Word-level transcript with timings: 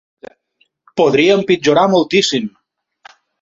Podria 1.01 1.35
empitjorar 1.41 1.83
moltíssim 1.93 2.49